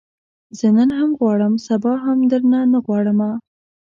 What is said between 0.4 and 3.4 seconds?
زه نن هم نه غواړم، سبا هم درنه نه غواړمه